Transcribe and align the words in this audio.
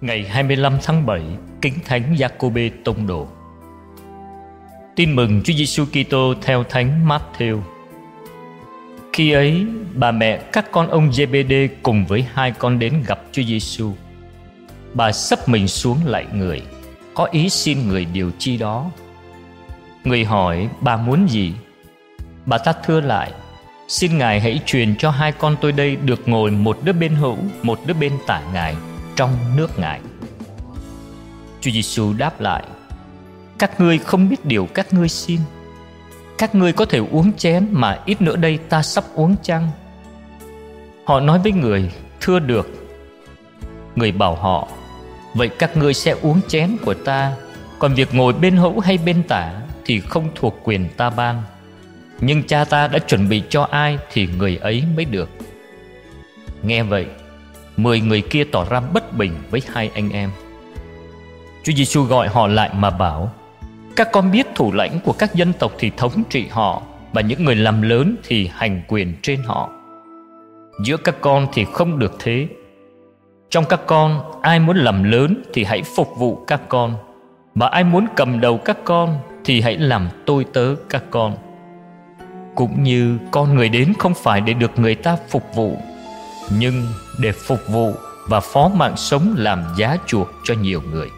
Ngày 0.00 0.24
25 0.28 0.78
tháng 0.82 1.06
7, 1.06 1.22
kính 1.62 1.74
thánh 1.84 2.16
Giacôbê 2.18 2.70
tông 2.84 3.06
đồ. 3.06 3.28
Tin 4.96 5.16
mừng 5.16 5.42
Chúa 5.42 5.52
Giêsu 5.52 5.84
Kitô 5.84 6.34
theo 6.42 6.64
thánh 6.64 7.08
Matthew. 7.08 7.60
Khi 9.12 9.32
ấy, 9.32 9.66
bà 9.94 10.10
mẹ 10.10 10.36
các 10.52 10.72
con 10.72 10.88
ông 10.88 11.10
Zebede 11.10 11.68
cùng 11.82 12.06
với 12.06 12.26
hai 12.34 12.50
con 12.50 12.78
đến 12.78 13.02
gặp 13.06 13.20
Chúa 13.32 13.42
Giêsu. 13.42 13.92
Bà 14.94 15.12
sấp 15.12 15.48
mình 15.48 15.68
xuống 15.68 15.98
lại 16.04 16.26
người, 16.34 16.62
có 17.14 17.24
ý 17.24 17.48
xin 17.48 17.88
người 17.88 18.04
điều 18.04 18.30
chi 18.38 18.56
đó. 18.56 18.90
Người 20.04 20.24
hỏi 20.24 20.68
bà 20.80 20.96
muốn 20.96 21.26
gì? 21.28 21.52
Bà 22.46 22.58
ta 22.58 22.72
thưa 22.72 23.00
lại, 23.00 23.32
xin 23.88 24.18
ngài 24.18 24.40
hãy 24.40 24.60
truyền 24.66 24.96
cho 24.96 25.10
hai 25.10 25.32
con 25.32 25.56
tôi 25.60 25.72
đây 25.72 25.96
được 25.96 26.28
ngồi 26.28 26.50
một 26.50 26.78
đứa 26.84 26.92
bên 26.92 27.14
hữu, 27.14 27.36
một 27.62 27.80
đứa 27.86 27.94
bên 27.94 28.12
tả 28.26 28.42
ngài 28.52 28.74
trong 29.20 29.56
nước 29.56 29.78
ngài. 29.78 30.00
Chúa 31.60 31.70
Giêsu 31.70 32.12
đáp 32.12 32.40
lại: 32.40 32.62
Các 33.58 33.80
ngươi 33.80 33.98
không 33.98 34.28
biết 34.28 34.44
điều 34.44 34.66
các 34.66 34.94
ngươi 34.94 35.08
xin. 35.08 35.40
Các 36.38 36.54
ngươi 36.54 36.72
có 36.72 36.84
thể 36.84 36.98
uống 37.10 37.32
chén 37.32 37.66
mà 37.70 37.98
ít 38.04 38.22
nữa 38.22 38.36
đây 38.36 38.58
ta 38.68 38.82
sắp 38.82 39.04
uống 39.14 39.36
chăng? 39.42 39.68
Họ 41.04 41.20
nói 41.20 41.38
với 41.38 41.52
người: 41.52 41.90
Thưa 42.20 42.38
được. 42.38 42.68
Người 43.96 44.12
bảo 44.12 44.34
họ: 44.34 44.68
Vậy 45.34 45.48
các 45.48 45.76
ngươi 45.76 45.94
sẽ 45.94 46.14
uống 46.22 46.40
chén 46.48 46.76
của 46.84 46.94
ta, 46.94 47.32
còn 47.78 47.94
việc 47.94 48.14
ngồi 48.14 48.32
bên 48.32 48.56
hữu 48.56 48.80
hay 48.80 48.98
bên 48.98 49.22
tả 49.22 49.52
thì 49.84 50.00
không 50.00 50.28
thuộc 50.34 50.60
quyền 50.64 50.88
ta 50.96 51.10
ban. 51.10 51.42
Nhưng 52.20 52.42
cha 52.42 52.64
ta 52.64 52.88
đã 52.88 52.98
chuẩn 52.98 53.28
bị 53.28 53.42
cho 53.48 53.62
ai 53.62 53.98
thì 54.12 54.28
người 54.38 54.56
ấy 54.56 54.84
mới 54.96 55.04
được. 55.04 55.28
Nghe 56.62 56.82
vậy, 56.82 57.06
Mười 57.82 58.00
người 58.00 58.20
kia 58.20 58.44
tỏ 58.44 58.64
ra 58.70 58.80
bất 58.80 59.16
bình 59.16 59.32
với 59.50 59.62
hai 59.72 59.90
anh 59.94 60.10
em. 60.10 60.30
Chúa 61.62 61.72
Giêsu 61.72 62.02
gọi 62.02 62.28
họ 62.28 62.46
lại 62.46 62.70
mà 62.74 62.90
bảo, 62.90 63.30
Các 63.96 64.08
con 64.12 64.32
biết 64.32 64.46
thủ 64.54 64.72
lãnh 64.72 65.00
của 65.04 65.12
các 65.12 65.34
dân 65.34 65.52
tộc 65.52 65.72
thì 65.78 65.90
thống 65.96 66.22
trị 66.30 66.46
họ 66.50 66.82
Và 67.12 67.20
những 67.20 67.44
người 67.44 67.56
làm 67.56 67.82
lớn 67.82 68.16
thì 68.24 68.50
hành 68.52 68.82
quyền 68.88 69.14
trên 69.22 69.42
họ. 69.42 69.70
Giữa 70.84 70.96
các 70.96 71.14
con 71.20 71.46
thì 71.52 71.66
không 71.72 71.98
được 71.98 72.16
thế. 72.18 72.48
Trong 73.50 73.64
các 73.64 73.80
con, 73.86 74.32
ai 74.42 74.60
muốn 74.60 74.76
làm 74.76 75.02
lớn 75.02 75.42
thì 75.52 75.64
hãy 75.64 75.82
phục 75.96 76.18
vụ 76.18 76.44
các 76.46 76.60
con, 76.68 76.94
Và 77.54 77.68
ai 77.68 77.84
muốn 77.84 78.06
cầm 78.16 78.40
đầu 78.40 78.58
các 78.58 78.78
con 78.84 79.18
thì 79.44 79.60
hãy 79.60 79.78
làm 79.78 80.08
tôi 80.26 80.44
tớ 80.52 80.74
các 80.88 81.02
con. 81.10 81.36
Cũng 82.54 82.82
như 82.82 83.18
con 83.30 83.54
người 83.54 83.68
đến 83.68 83.92
không 83.98 84.14
phải 84.14 84.40
để 84.40 84.52
được 84.52 84.78
người 84.78 84.94
ta 84.94 85.16
phục 85.28 85.54
vụ 85.54 85.76
nhưng 86.58 86.86
để 87.18 87.32
phục 87.32 87.68
vụ 87.68 87.94
và 88.28 88.40
phó 88.40 88.68
mạng 88.68 88.96
sống 88.96 89.34
làm 89.38 89.64
giá 89.76 89.96
chuộc 90.06 90.28
cho 90.44 90.54
nhiều 90.54 90.82
người. 90.92 91.08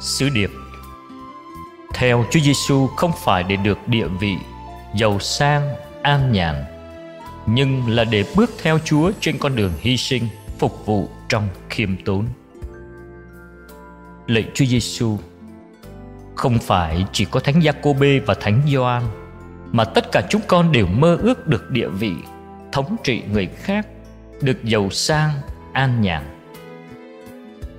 Sứ 0.00 0.28
điệp 0.28 0.50
Theo 1.94 2.24
Chúa 2.30 2.40
Giêsu 2.40 2.86
không 2.86 3.12
phải 3.24 3.42
để 3.42 3.56
được 3.56 3.78
địa 3.86 4.06
vị, 4.20 4.36
giàu 4.96 5.18
sang, 5.20 5.74
an 6.02 6.32
nhàn, 6.32 6.64
nhưng 7.46 7.88
là 7.88 8.04
để 8.04 8.24
bước 8.36 8.50
theo 8.62 8.78
Chúa 8.84 9.12
trên 9.20 9.38
con 9.38 9.56
đường 9.56 9.72
hy 9.80 9.96
sinh, 9.96 10.28
phục 10.58 10.86
vụ 10.86 11.08
trong 11.28 11.48
khiêm 11.70 11.96
tốn. 12.04 12.26
Lạy 14.26 14.44
Chúa 14.54 14.64
Giêsu, 14.64 15.18
không 16.34 16.58
phải 16.58 17.04
chỉ 17.12 17.24
có 17.24 17.40
Thánh 17.40 17.62
Giacôbê 17.62 18.20
và 18.26 18.34
Thánh 18.34 18.62
Gioan, 18.72 19.02
mà 19.72 19.84
tất 19.84 20.12
cả 20.12 20.22
chúng 20.30 20.42
con 20.46 20.72
đều 20.72 20.86
mơ 20.86 21.18
ước 21.22 21.46
được 21.46 21.70
địa 21.70 21.88
vị 21.88 22.12
thống 22.76 22.96
trị 23.04 23.22
người 23.32 23.46
khác, 23.46 23.86
được 24.40 24.64
giàu 24.64 24.90
sang, 24.90 25.30
an 25.72 26.00
nhàn. 26.00 26.22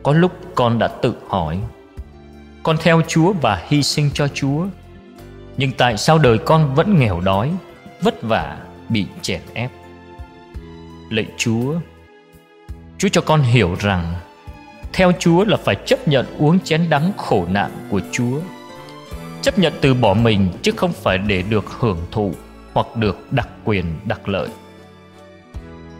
Có 0.03 0.13
lúc 0.13 0.31
con 0.55 0.79
đã 0.79 0.87
tự 0.87 1.13
hỏi, 1.27 1.59
con 2.63 2.77
theo 2.79 3.01
chúa 3.07 3.33
và 3.41 3.63
hy 3.67 3.83
sinh 3.83 4.09
cho 4.13 4.27
chúa, 4.27 4.65
nhưng 5.57 5.71
tại 5.71 5.97
sao 5.97 6.17
đời 6.17 6.37
con 6.37 6.75
vẫn 6.75 6.99
nghèo 6.99 7.21
đói, 7.21 7.53
vất 8.01 8.23
vả, 8.23 8.57
bị 8.89 9.05
chèn 9.21 9.41
ép? 9.53 9.71
Lạy 11.09 11.25
chúa 11.37 11.73
chúa 12.97 13.09
cho 13.09 13.21
con 13.21 13.41
hiểu 13.41 13.75
rằng 13.79 14.13
theo 14.93 15.11
chúa 15.19 15.45
là 15.45 15.57
phải 15.57 15.75
chấp 15.85 16.07
nhận 16.07 16.25
uống 16.37 16.59
chén 16.59 16.89
đắng 16.89 17.11
khổ 17.17 17.45
nạn 17.49 17.71
của 17.89 18.01
chúa. 18.11 18.39
Chấp 19.41 19.59
nhận 19.59 19.73
từ 19.81 19.93
bỏ 19.93 20.13
mình 20.13 20.49
chứ 20.61 20.71
không 20.75 20.93
phải 20.93 21.17
để 21.17 21.41
được 21.41 21.65
hưởng 21.69 21.99
thụ 22.11 22.33
hoặc 22.73 22.95
được 22.95 23.33
đặc 23.33 23.49
quyền, 23.63 23.85
đặc 24.05 24.29
lợi. 24.29 24.49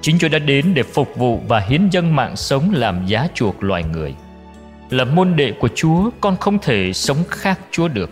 Chính 0.07 0.19
Chúa 0.19 0.27
đã 0.27 0.39
đến 0.39 0.73
để 0.73 0.83
phục 0.83 1.15
vụ 1.15 1.41
và 1.47 1.59
hiến 1.59 1.89
dâng 1.89 2.15
mạng 2.15 2.35
sống 2.35 2.71
làm 2.73 3.05
giá 3.05 3.27
chuộc 3.33 3.63
loài 3.63 3.83
người. 3.83 4.15
Là 4.89 5.03
môn 5.03 5.35
đệ 5.35 5.51
của 5.51 5.69
Chúa, 5.75 6.09
con 6.21 6.37
không 6.37 6.59
thể 6.59 6.93
sống 6.93 7.17
khác 7.29 7.59
Chúa 7.71 7.87
được. 7.87 8.09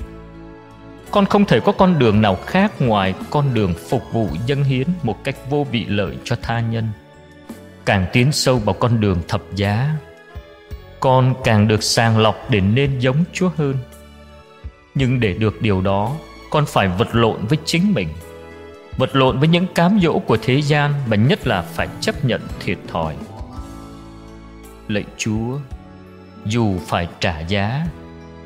Con 1.11 1.25
không 1.25 1.45
thể 1.45 1.59
có 1.59 1.71
con 1.71 1.99
đường 1.99 2.21
nào 2.21 2.35
khác 2.45 2.71
ngoài 2.79 3.13
con 3.29 3.53
đường 3.53 3.73
phục 3.89 4.01
vụ 4.13 4.29
dân 4.45 4.63
hiến 4.63 4.87
một 5.03 5.23
cách 5.23 5.35
vô 5.49 5.67
vị 5.71 5.85
lợi 5.87 6.17
cho 6.23 6.35
tha 6.41 6.59
nhân. 6.59 6.87
Càng 7.85 8.05
tiến 8.13 8.31
sâu 8.31 8.57
vào 8.57 8.75
con 8.79 9.01
đường 9.01 9.17
thập 9.27 9.41
giá, 9.55 9.95
con 10.99 11.33
càng 11.43 11.67
được 11.67 11.83
sàng 11.83 12.17
lọc 12.17 12.49
để 12.49 12.61
nên 12.61 12.99
giống 12.99 13.23
Chúa 13.33 13.49
hơn. 13.57 13.77
Nhưng 14.95 15.19
để 15.19 15.33
được 15.33 15.61
điều 15.61 15.81
đó, 15.81 16.15
con 16.49 16.65
phải 16.67 16.87
vật 16.87 17.15
lộn 17.15 17.45
với 17.45 17.57
chính 17.65 17.93
mình– 17.93 18.07
vật 18.97 19.15
lộn 19.15 19.39
với 19.39 19.47
những 19.47 19.67
cám 19.75 19.99
dỗ 20.01 20.19
của 20.19 20.37
thế 20.41 20.61
gian 20.61 20.93
và 21.07 21.17
nhất 21.17 21.47
là 21.47 21.61
phải 21.61 21.87
chấp 22.01 22.25
nhận 22.25 22.41
thiệt 22.59 22.77
thòi. 22.87 23.15
Lạy 24.87 25.03
chúa, 25.17 25.59
dù 26.45 26.77
phải 26.87 27.07
trả 27.19 27.39
giá, 27.39 27.85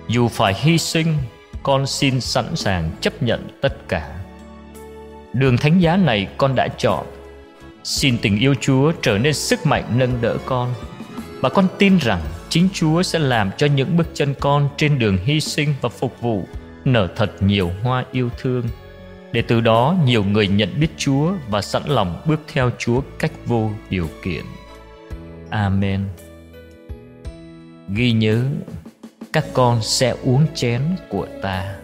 dù 0.08 0.28
phải 0.28 0.54
hy 0.58 0.78
sinh, 0.78 1.16
con 1.64 1.88
xin 1.88 2.22
sẵn 2.22 2.56
sàng 2.56 2.92
chấp 3.02 3.24
nhận 3.24 3.48
tất 3.62 3.88
cả. 3.88 4.16
Đường 5.34 5.58
thánh 5.58 5.80
giá 5.80 5.98
này 5.98 6.28
con 6.38 6.56
đã 6.56 6.68
chọn. 6.68 7.06
Xin 7.84 8.18
tình 8.18 8.40
yêu 8.40 8.56
chúa 8.62 8.92
trở 9.02 9.18
nên 9.18 9.34
sức 9.34 9.66
mạnh 9.66 9.84
nâng 9.96 10.22
đỡ 10.22 10.38
con 10.46 10.74
và 11.42 11.50
con 11.50 11.68
tin 11.78 11.98
rằng 11.98 12.22
chính 12.50 12.70
chúa 12.74 13.04
sẽ 13.04 13.20
làm 13.20 13.52
cho 13.58 13.68
những 13.68 13.98
bước 13.98 14.08
chân 14.14 14.34
con 14.40 14.70
trên 14.78 15.00
đường 15.00 15.18
hy 15.24 15.42
sinh 15.42 15.74
và 15.82 15.90
phục 15.90 16.22
vụ 16.22 16.48
nở 16.86 17.08
thật 17.16 17.32
nhiều 17.40 17.72
hoa 17.84 18.06
yêu 18.12 18.30
thương 18.38 18.66
để 19.32 19.42
từ 19.42 19.62
đó 19.62 19.96
nhiều 20.06 20.24
người 20.24 20.48
nhận 20.48 20.80
biết 20.80 20.88
Chúa 20.98 21.34
và 21.50 21.62
sẵn 21.62 21.84
lòng 21.86 22.22
bước 22.26 22.40
theo 22.54 22.70
Chúa 22.78 23.02
cách 23.20 23.32
vô 23.46 23.72
điều 23.90 24.08
kiện. 24.24 24.44
Amen. 25.50 26.06
Ghi 27.94 28.12
nhớ, 28.12 28.44
các 29.34 29.46
con 29.54 29.82
sẽ 29.82 30.16
uống 30.24 30.46
chén 30.56 30.82
của 31.10 31.28
ta. 31.42 31.76